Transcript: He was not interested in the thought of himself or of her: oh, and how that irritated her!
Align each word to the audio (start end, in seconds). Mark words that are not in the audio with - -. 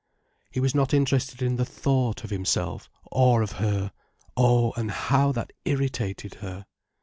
He 0.49 0.59
was 0.59 0.73
not 0.73 0.95
interested 0.95 1.43
in 1.43 1.57
the 1.57 1.63
thought 1.63 2.23
of 2.23 2.31
himself 2.31 2.89
or 3.11 3.43
of 3.43 3.51
her: 3.61 3.91
oh, 4.35 4.71
and 4.71 4.89
how 4.89 5.31
that 5.33 5.53
irritated 5.63 6.33
her! 6.41 6.65